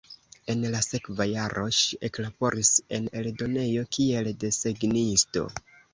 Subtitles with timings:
[0.51, 5.45] En la sekva jaro ŝi eklaboris en eldonejo, kiel desegnisto.